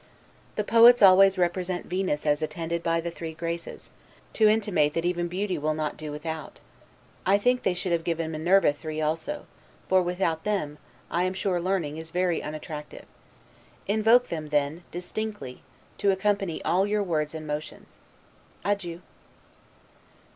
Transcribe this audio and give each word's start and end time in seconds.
The 0.55 0.63
poets 0.63 1.03
always 1.03 1.37
represent 1.37 1.85
Venus 1.85 2.25
as 2.25 2.41
attended 2.41 2.81
by 2.81 3.01
the 3.01 3.11
three 3.11 3.35
Graces, 3.35 3.91
to 4.33 4.47
intimate 4.49 4.95
that 4.95 5.05
even 5.05 5.27
beauty 5.27 5.59
will 5.59 5.75
not 5.75 5.95
do 5.95 6.11
without: 6.11 6.59
I 7.23 7.37
think 7.37 7.61
they 7.61 7.75
should 7.75 7.91
have 7.91 8.03
given 8.03 8.31
Minerva 8.31 8.73
three 8.73 8.99
also; 8.99 9.45
for 9.87 10.01
without 10.01 10.43
them, 10.43 10.79
I 11.11 11.25
am 11.25 11.35
sure 11.35 11.61
learning 11.61 11.97
is 11.97 12.09
very 12.09 12.41
unattractive. 12.41 13.05
Invoke 13.85 14.29
them, 14.29 14.49
then, 14.49 14.81
DISTINCTLY, 14.89 15.61
to 15.99 16.09
accompany 16.09 16.63
all 16.63 16.87
your 16.87 17.03
words 17.03 17.35
and 17.35 17.45
motions. 17.45 17.99
Adieu. 18.65 19.01